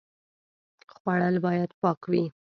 خوړل 0.93 1.35
باید 1.45 1.69
پاک 1.81 1.99
وي 2.11 2.23